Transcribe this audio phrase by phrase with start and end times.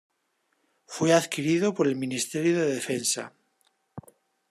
[0.87, 3.33] Fue adquirido por el Ministerio de Defensa.